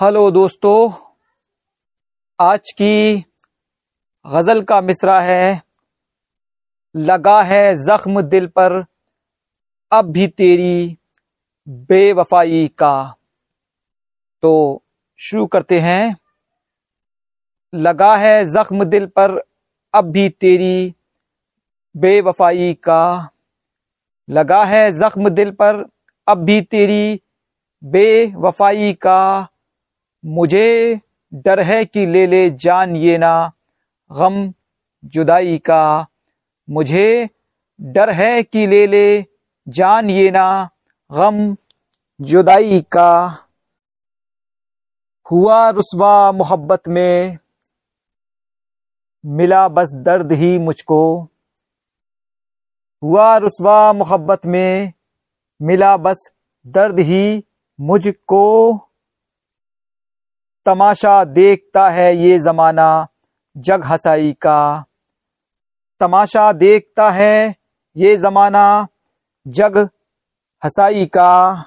[0.00, 0.92] Hello दोस्तों,
[2.40, 3.24] आज की
[4.26, 5.62] गज़ल का मिसरा है,
[6.96, 8.84] लगा है जख्म दिल पर,
[9.92, 10.98] अब भी तेरी
[11.68, 13.16] बेवफाई का।
[14.42, 14.82] तो
[15.18, 16.16] शुरू करते हैं।
[17.74, 19.42] लगा है जख्म दिल पर,
[19.94, 20.94] अब भी तेरी
[21.96, 23.30] बेवफाई का।
[24.30, 25.88] लगा है जख्म दिल पर,
[26.28, 27.22] अब भी तेरी
[27.84, 29.48] बेवफाई का।
[30.26, 31.00] मुझे
[31.34, 33.52] डर है कि ले ले जान ये ना।
[34.12, 34.52] गम
[35.04, 36.06] जुदाई का।
[36.70, 37.28] मुझे
[37.80, 39.24] डर है कि ले ले
[39.68, 40.68] जान ये ना।
[41.12, 41.56] गम
[42.20, 43.38] जुदाई का।
[45.30, 47.38] हुआ रुसवा मोहब्बत में।
[49.26, 51.28] मिला बस दर्द ही मुझको।
[53.02, 54.92] हुआ रुसवा मोहब्बत में।
[55.62, 56.30] मिला बस
[56.66, 57.44] दर्द ही
[57.80, 58.85] मुझको।
[60.66, 63.06] तमाशा देखता है ये जमाना
[63.56, 64.84] जग हसाई का।
[66.00, 67.54] तमाशा देखता है
[67.96, 68.86] ये जमाना
[69.46, 69.78] जग
[70.62, 71.64] हसाई का।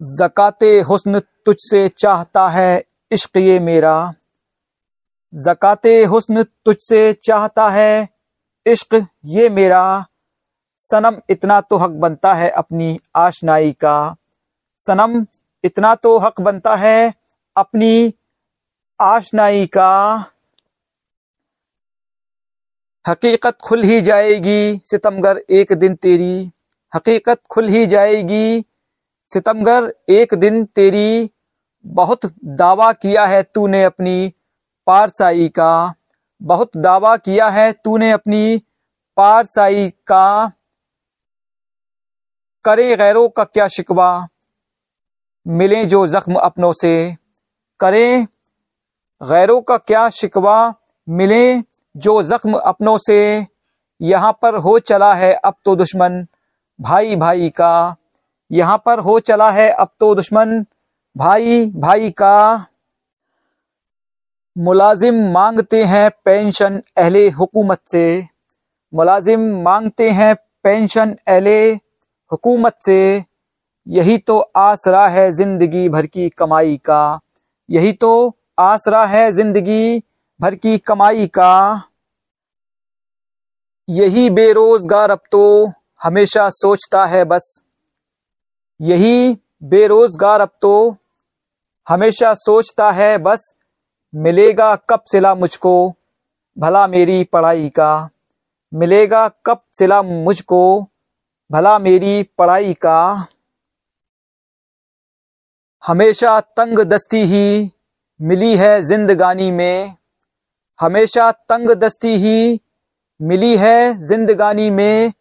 [0.00, 4.14] जकाते हुस्न तुझसे चाहता है इश्क ये मेरा।
[5.34, 8.08] जकाते हुस्न तुझसे चाहता है
[8.66, 9.84] इश्क ये मेरा।
[10.80, 14.16] सनम इतना तो हक बनता है अपनी आशनाई का।
[14.82, 15.24] सनम
[15.64, 17.14] इतना तो हक बनता है
[17.56, 18.14] अपनी
[19.00, 20.24] आशनाई का।
[23.08, 26.52] हकीकत खुल ही जाएगी सितमगर एक दिन तेरी।
[26.94, 28.64] हकीकत खुल ही जाएगी
[29.30, 31.30] सितमगर एक दिन तेरी।
[31.86, 34.32] बहुत दावा किया है तूने अपनी
[34.86, 35.94] पारसाई का।
[36.42, 38.58] बहुत दावा किया है तूने अपनी
[39.16, 40.52] पारसाई का।
[42.64, 44.28] करे गैरों का क्या शिकवा?
[45.46, 47.16] मिले जो जख्म अपनों से।
[47.80, 48.24] करें,
[49.20, 50.74] गैरों का क्या शिकवा
[51.08, 51.58] मिले
[51.94, 53.46] जो जख्म अपनों से।
[54.00, 56.26] यहाँ पर हो चला है अब तो दुश्मन
[56.78, 57.96] भाई भाई का।
[58.50, 60.64] यहाँ पर हो चला है अब तो दुश्मन
[61.16, 62.66] भाई भाई का।
[64.56, 68.04] मुलाजिम मांगते हैं पेंशन अहले हुकूमत से।
[68.92, 71.58] मुलाजिम मांगते हैं पेंशन अहले
[72.32, 73.24] हुकूमत से।
[73.86, 77.20] यही तो आसरा है ज़िंदगी भर की कमाई का।
[77.68, 80.02] यही तो आसरा है ज़िंदगी
[80.40, 81.82] भर की कमाई का।
[83.88, 87.60] यही बेरोजगार अब तो हमेशा सोचता है बस।
[88.80, 90.96] यही बेरोजगार अब तो
[91.86, 93.52] हमेशा सोचता है बस,
[94.14, 95.74] मिलेगा कब सिला मुझको
[96.56, 98.08] भला मेरी पढ़ाई का।
[98.72, 100.62] मिलेगा कब सिला मुझको
[101.50, 103.26] भला मेरी पढ़ाई का।
[105.86, 107.70] हमेशा तंग दस्ती ही
[108.20, 109.96] मिली है जिंदगानी में।
[110.80, 112.60] हमेशा तंग दस्ती ही
[113.22, 115.12] मिली है जिंदगानी में।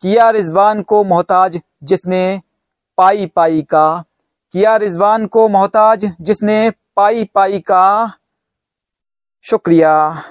[0.00, 2.40] किया रिजवान को मोहताज जिसने
[2.96, 4.04] पाई पाई का।
[4.52, 8.12] किया रिजवान को मोहताज जिसने पाई पाई का।
[9.42, 10.22] शुक्रिया।